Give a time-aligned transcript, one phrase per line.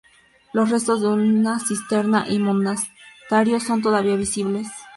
[0.51, 4.67] Los restos de una cisterna y un monasterio son todavía visibles.